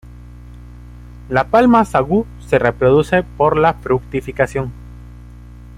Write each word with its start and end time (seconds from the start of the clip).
La 1.29 1.49
palma 1.51 1.85
sagú 1.85 2.25
se 2.39 2.57
reproduce 2.57 3.21
por 3.21 3.55
la 3.59 3.75
fructificación. 3.75 4.71